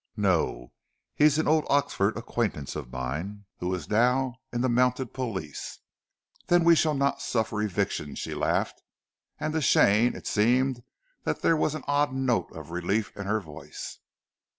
[0.17, 0.71] "No;
[1.13, 5.77] he is an old Oxford acquaintance of mine, who is now in the Mounted Police."
[6.47, 8.81] "Then we shall not suffer eviction?" she laughed,
[9.39, 10.81] and to Stane it seemed
[11.23, 13.99] there was an odd note of relief in her voice.